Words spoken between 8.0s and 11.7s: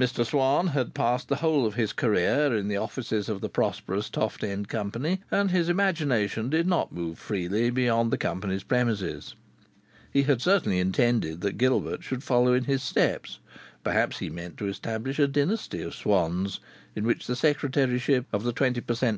the company's premises. He had certainly intended that